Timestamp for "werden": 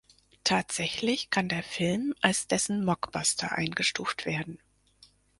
4.25-4.57